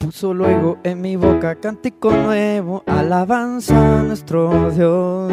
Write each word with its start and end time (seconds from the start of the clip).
Puso 0.00 0.32
luego 0.32 0.78
en 0.82 1.02
mi 1.02 1.16
boca 1.16 1.56
cántico 1.56 2.10
nuevo, 2.10 2.82
alabanza 2.86 4.00
a 4.00 4.02
nuestro 4.02 4.70
Dios. 4.70 5.30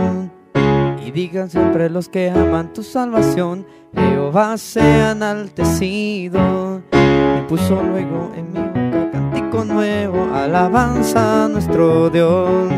Y 1.06 1.12
digan 1.12 1.50
siempre 1.50 1.90
los 1.90 2.10
que 2.10 2.30
aman 2.30 2.74
tu 2.74 2.84
salvación, 2.84 3.66
Jehová 3.96 4.58
sea 4.58 5.12
enaltecido. 5.12 6.82
Y 6.92 7.48
puso 7.48 7.82
luego 7.82 8.34
en 8.36 8.52
mi 8.52 8.60
boca 8.60 9.10
cántico 9.14 9.64
nuevo, 9.64 10.28
alabanza 10.36 11.46
a 11.46 11.48
nuestro 11.48 12.10
Dios. 12.10 12.70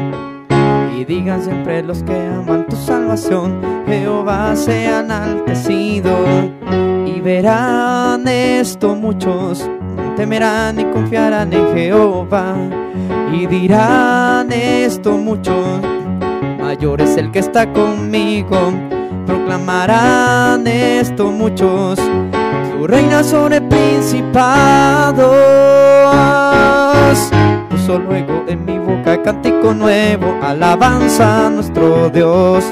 Y 0.95 1.05
digan 1.05 1.41
siempre 1.41 1.81
los 1.81 2.03
que 2.03 2.15
aman 2.15 2.67
tu 2.67 2.75
salvación, 2.75 3.61
Jehová 3.87 4.55
sea 4.55 4.99
enaltecido. 4.99 6.15
Y 7.07 7.19
verán 7.19 8.27
esto 8.27 8.95
muchos, 8.95 9.67
temerán 10.19 10.77
y 10.77 10.83
confiarán 10.91 11.53
en 11.53 11.73
Jehová. 11.73 12.53
Y 13.31 13.47
dirán 13.47 14.51
esto 14.51 15.13
muchos, 15.13 15.79
mayor 16.59 16.99
es 16.99 17.15
el 17.15 17.31
que 17.31 17.39
está 17.39 17.71
conmigo. 17.71 18.73
Proclamarán 19.25 20.67
esto 20.67 21.31
muchos, 21.31 21.97
tu 22.71 22.85
reina 22.85 23.23
sobre 23.23 23.61
principados. 23.61 25.31
Puso 27.69 27.97
luego 27.99 28.43
en 28.47 28.65
mi 28.65 28.77
boca 28.77 29.23
cántico 29.23 29.73
nuevo, 29.73 30.37
alabanza 30.41 31.47
a 31.47 31.49
nuestro 31.49 32.09
Dios. 32.09 32.65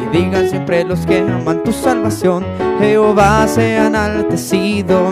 Y 0.00 0.16
digan 0.16 0.48
siempre 0.48 0.84
los 0.84 1.04
que 1.06 1.18
aman 1.18 1.64
tu 1.64 1.72
salvación, 1.72 2.44
Jehová 2.78 3.48
sea 3.48 3.88
enaltecido. 3.88 5.10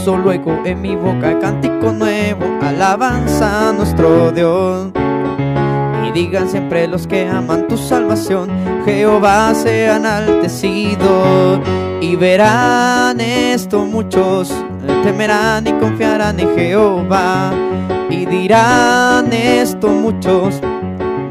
Puso 0.00 0.16
luego 0.16 0.62
en 0.64 0.80
mi 0.80 0.96
boca 0.96 1.38
cántico 1.40 1.92
nuevo, 1.92 2.46
alabanza 2.62 3.68
a 3.68 3.72
nuestro 3.74 4.32
Dios. 4.32 4.88
Y 6.08 6.12
digan 6.12 6.48
siempre 6.48 6.88
los 6.88 7.06
que 7.06 7.28
aman 7.28 7.68
tu 7.68 7.76
salvación, 7.76 8.48
Jehová 8.86 9.52
sea 9.54 9.96
enaltecido. 9.96 11.60
Y 12.00 12.16
verán 12.16 13.20
esto 13.20 13.84
muchos, 13.84 14.50
temerán 15.02 15.66
y 15.66 15.72
confiarán 15.74 16.40
en 16.40 16.56
Jehová. 16.56 17.52
Y 18.08 18.24
dirán 18.24 19.30
esto 19.34 19.88
muchos, 19.88 20.62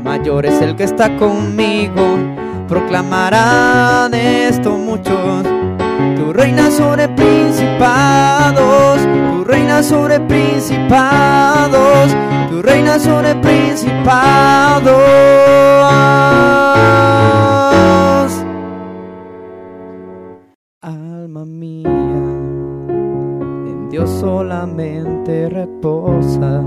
mayor 0.04 0.46
es 0.46 0.62
el 0.62 0.76
que 0.76 0.84
está 0.84 1.18
conmigo. 1.18 2.20
Proclamarán 2.68 4.14
esto 4.14 4.78
muchos, 4.78 5.44
reina 6.40 6.72
sobre 6.72 7.08
principados, 7.10 9.02
tu 9.34 9.44
reina 9.44 9.84
sobre 9.84 10.22
principados, 10.22 12.16
tu 12.50 12.62
reina 12.62 12.98
sobre 12.98 13.36
principados. 13.36 14.94
Alma 20.82 21.44
mía, 21.44 21.90
en 23.68 23.90
Dios 23.90 24.10
solamente 24.10 25.50
reposa, 25.50 26.64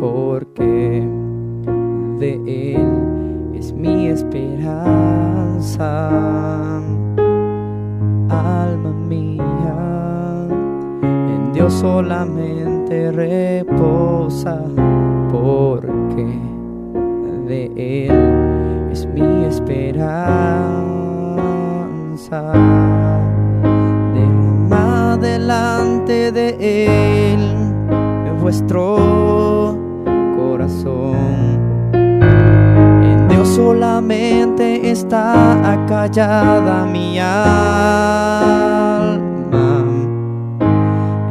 porque 0.00 1.08
de 2.18 2.74
Él 2.74 3.52
es 3.54 3.72
mi 3.72 4.08
esperanza. 4.08 5.22
Alma 8.32 8.90
mía, 8.90 9.42
en 11.02 11.52
Dios 11.52 11.74
solamente 11.74 13.12
reposa, 13.12 14.58
porque 15.30 16.26
de 17.46 18.06
Él 18.06 18.90
es 18.90 19.06
mi 19.06 19.44
esperanza. 19.44 20.72
Derrama 24.14 25.18
delante 25.20 26.32
de 26.32 26.48
Él 27.34 27.40
en 28.26 28.40
vuestro 28.40 29.76
corazón. 30.36 31.61
Solamente 33.64 34.90
está 34.90 35.72
acallada 35.74 36.84
mi 36.84 37.16
alma. 37.20 37.36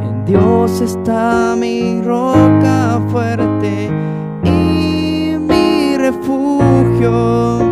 En 0.06 0.24
Dios 0.24 0.80
está 0.80 1.54
mi 1.58 2.00
roca 2.00 3.02
fuerte 3.10 3.90
y 4.44 5.36
mi 5.38 5.98
refugio. 5.98 7.71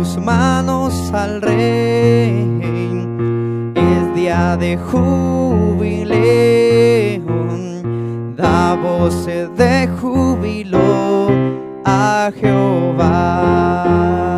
Tus 0.00 0.16
manos 0.16 1.12
al 1.12 1.42
rey. 1.42 2.48
Es 3.74 4.14
día 4.14 4.56
de 4.56 4.78
jubileo, 4.78 6.16
da 8.34 8.76
voces 8.76 9.54
de 9.58 9.86
júbilo 10.00 11.28
a 11.84 12.32
Jehová. 12.34 14.29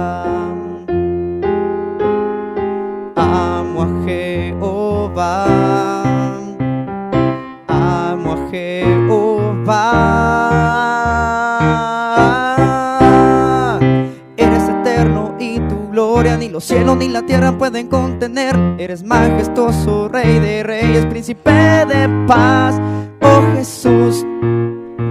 Gloria 16.23 16.39
ni 16.39 16.49
los 16.49 16.63
cielos 16.63 16.97
ni 16.99 17.09
la 17.09 17.27
tierra 17.27 17.59
pueden 17.59 17.89
contener. 17.89 18.57
Eres 18.79 19.03
majestuoso, 19.03 20.09
rey 20.09 20.39
de 20.39 20.63
reyes, 20.63 21.05
príncipe 21.07 21.51
de 21.51 22.09
paz. 22.29 22.81
Oh 23.21 23.43
Jesús, 23.57 24.25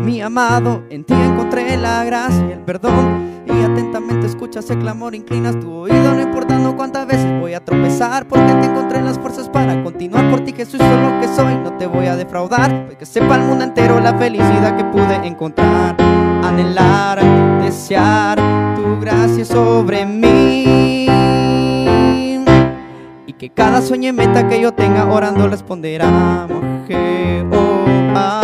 mi 0.06 0.22
amado, 0.22 0.84
en 0.90 1.04
ti 1.04 1.14
encontré 1.14 1.76
la 1.76 2.06
gracia 2.06 2.46
y 2.48 2.54
el 2.54 2.60
perdón. 2.60 3.30
Y 3.46 3.62
atentamente 3.62 4.26
escuchas 4.26 4.70
el 4.70 4.80
clamor, 4.80 5.14
inclinas 5.14 5.60
tu 5.60 5.70
oído, 5.70 6.14
no 6.14 6.22
importando 6.22 6.78
cuántas 6.78 7.06
veces 7.06 7.42
voy 7.42 7.56
a 7.56 7.66
tropezar, 7.66 8.26
porque 8.26 8.54
te 8.54 8.68
encontré 8.68 9.02
las 9.02 9.20
fuerzas 9.20 9.50
para 9.50 9.84
continuar 9.84 10.32
por 10.32 10.46
ti, 10.46 10.54
Jesús, 10.54 10.80
soy 10.80 11.02
lo 11.02 11.20
que 11.20 11.28
soy, 11.36 11.56
no 11.56 11.74
te 11.74 11.88
voy 11.88 12.06
a 12.06 12.16
defraudar, 12.16 12.86
pues 12.86 12.98
que 12.98 13.06
sepa 13.06 13.36
el 13.36 13.42
mundo 13.42 13.66
entero 13.66 14.00
la 14.00 14.18
felicidad 14.18 14.78
que 14.78 14.86
pude 14.86 15.16
encontrar, 15.28 15.98
anhelar, 16.42 17.22
desear 17.62 18.61
tu 18.92 19.00
gracia 19.00 19.46
sobre 19.46 20.06
mí. 20.06 21.08
Y 23.28 23.34
que 23.34 23.50
cada 23.50 23.82
sueño 23.82 24.10
y 24.10 24.14
meta 24.14 24.48
que 24.48 24.62
yo 24.62 24.74
tenga 24.74 25.06
orando 25.06 25.48
responderá, 25.48 26.44
a 26.44 26.48
Jehová. 26.88 28.41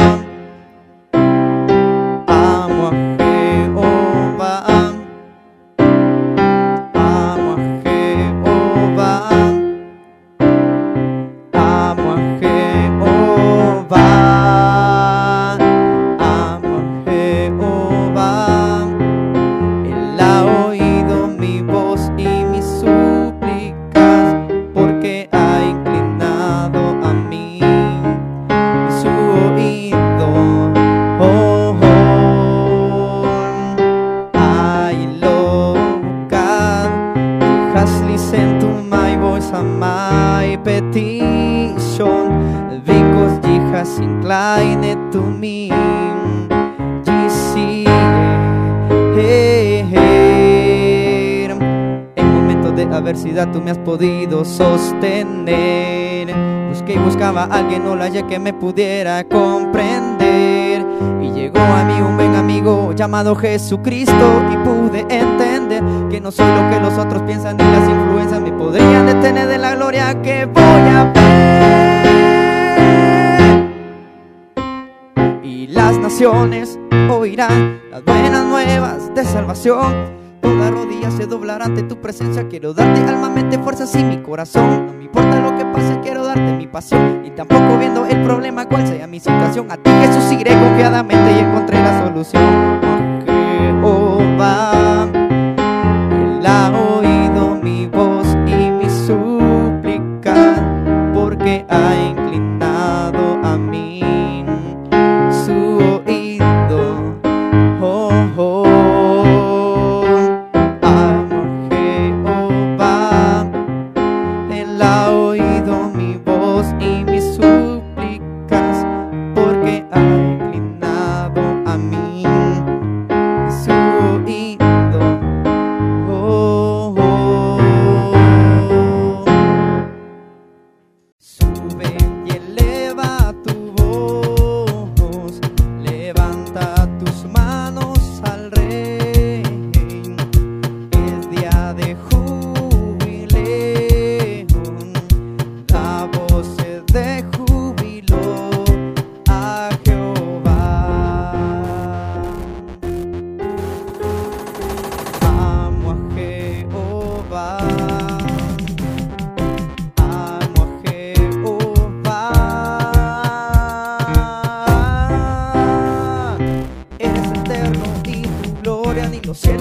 sostener. 54.47 56.33
Busqué 56.69 56.93
y 56.93 56.97
buscaba 56.97 57.43
a 57.43 57.57
alguien, 57.57 57.83
no 57.83 57.95
la 57.95 58.05
hallé 58.05 58.23
que 58.25 58.39
me 58.39 58.53
pudiera 58.53 59.23
comprender. 59.25 60.85
Y 61.21 61.31
llegó 61.31 61.59
a 61.59 61.83
mí 61.83 62.01
un 62.01 62.15
buen 62.15 62.35
amigo 62.35 62.93
llamado 62.93 63.35
Jesucristo 63.35 64.43
y 64.51 64.57
pude 64.57 65.05
entender 65.09 65.83
que 66.09 66.19
no 66.21 66.31
soy 66.31 66.47
lo 66.47 66.69
que 66.69 66.79
los 66.79 66.97
otros 66.97 67.21
piensan 67.23 67.57
ni 67.57 67.63
las 67.63 67.87
influencias 67.89 68.41
me 68.41 68.51
podrían 68.51 69.05
detener 69.05 69.47
de 69.47 69.57
la 69.57 69.75
gloria 69.75 70.21
que 70.21 70.45
voy 70.45 70.63
a 70.63 71.11
ver. 71.13 71.27
Y 75.43 75.67
las 75.67 75.97
naciones 75.97 76.79
oirán 77.09 77.79
las 77.91 78.03
buenas 78.03 78.45
nuevas 78.45 79.13
de 79.13 79.23
salvación 79.23 80.16
Toda 80.47 80.71
rodilla 80.71 81.11
se 81.11 81.25
doblará 81.25 81.65
ante 81.65 81.83
tu 81.83 81.99
presencia. 81.99 82.47
Quiero 82.47 82.73
darte 82.73 83.01
alma, 83.01 83.29
mente, 83.29 83.59
fuerzas 83.59 83.93
y 83.95 84.03
mi 84.05 84.21
corazón. 84.21 84.85
No 84.85 84.93
me 84.93 85.03
importa 85.03 85.41
lo 85.41 85.57
que 85.57 85.65
pase, 85.65 85.99
quiero 85.99 86.23
darte 86.23 86.53
mi 86.53 86.67
pasión. 86.67 87.23
Y 87.25 87.31
tampoco 87.31 87.77
viendo 87.77 88.05
el 88.05 88.23
problema 88.23 88.65
cuál 88.65 88.87
sea 88.87 89.07
mi 89.07 89.19
situación. 89.19 89.69
A 89.69 89.75
ti 89.75 89.89
Jesús 89.89 90.31
iré 90.31 90.51
confiadamente 90.51 91.33
y 91.33 91.39
encontré 91.39 91.81
la 91.81 92.01
solución. 92.01 92.43
Jehová, 93.25 94.71
oh, 95.03 96.39
el 96.39 96.45
agua. 96.45 96.86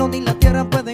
ni 0.08 0.20
la 0.20 0.35
tierra 0.35 0.64
pueden 0.64 0.86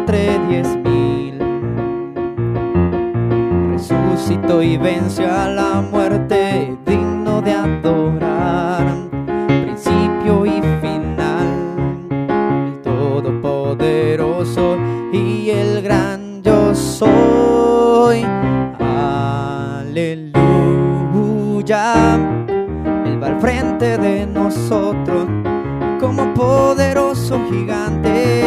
entre 0.00 0.38
diez 0.48 0.76
mil. 0.76 1.38
Resucitó 3.72 4.62
y 4.62 4.76
venció 4.78 5.30
a 5.30 5.48
la 5.48 5.82
muerte, 5.82 6.76
digno 6.86 7.42
de 7.42 7.52
adorar, 7.52 8.86
principio 9.46 10.46
y 10.46 10.62
final. 10.80 11.48
El 12.66 12.80
todopoderoso 12.82 14.78
y 15.12 15.50
el 15.50 15.82
gran 15.82 16.42
yo 16.42 16.74
soy. 16.74 18.24
Aleluya. 18.80 20.34
Él 23.04 23.22
va 23.22 23.26
al 23.26 23.40
frente 23.40 23.98
de 23.98 24.26
nosotros 24.26 25.26
como 26.00 26.32
poderoso 26.32 27.38
gigante 27.50 28.39